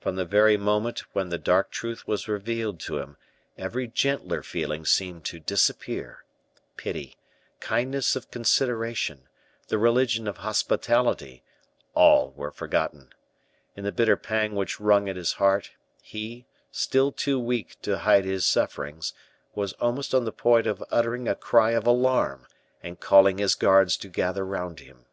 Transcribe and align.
From 0.00 0.14
the 0.14 0.24
very 0.24 0.56
moment 0.56 1.00
when 1.14 1.30
the 1.30 1.36
dark 1.36 1.72
truth 1.72 2.06
was 2.06 2.28
revealed 2.28 2.78
to 2.78 2.98
him, 2.98 3.16
every 3.58 3.88
gentler 3.88 4.40
feeling 4.40 4.84
seemed 4.86 5.24
to 5.24 5.40
disappear; 5.40 6.24
pity, 6.76 7.16
kindness 7.58 8.14
of 8.14 8.30
consideration, 8.30 9.26
the 9.66 9.76
religion 9.76 10.28
of 10.28 10.36
hospitality, 10.36 11.42
all 11.92 12.30
were 12.36 12.52
forgotten. 12.52 13.10
In 13.74 13.82
the 13.82 13.90
bitter 13.90 14.14
pang 14.16 14.54
which 14.54 14.78
wrung 14.78 15.06
his 15.06 15.32
heart, 15.32 15.72
he, 16.00 16.46
still 16.70 17.10
too 17.10 17.40
weak 17.40 17.76
to 17.82 17.98
hide 17.98 18.24
his 18.24 18.46
sufferings, 18.46 19.12
was 19.56 19.72
almost 19.80 20.14
on 20.14 20.24
the 20.24 20.30
point 20.30 20.68
of 20.68 20.84
uttering 20.92 21.26
a 21.26 21.34
cry 21.34 21.72
of 21.72 21.84
alarm, 21.84 22.46
and 22.80 23.00
calling 23.00 23.38
his 23.38 23.56
guards 23.56 23.96
to 23.96 24.08
gather 24.08 24.46
round 24.46 24.78
him. 24.78 25.06